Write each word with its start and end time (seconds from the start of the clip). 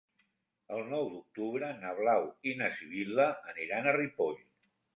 El 0.77 0.79
nou 0.93 1.05
d'octubre 1.11 1.69
na 1.83 1.93
Blau 2.01 2.27
i 2.51 2.55
na 2.63 2.71
Sibil·la 2.81 3.29
aniran 3.55 3.87
a 3.93 3.97
Ripoll. 4.03 4.45